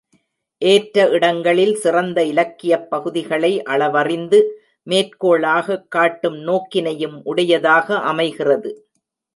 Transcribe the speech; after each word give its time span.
ஏற்ற 0.61 1.09
இடங்களில் 1.09 1.75
சிறந்த 1.75 2.23
இலக்கியப் 2.23 2.89
பகுதிகளை 2.89 3.63
அளவறிந்து 3.63 4.39
மேற்கோளாகக் 4.87 5.87
காட்டும் 5.87 6.35
நோக்கினையும் 6.35 7.21
உடையதாக 7.23 7.99
அமைகிறது. 7.99 8.87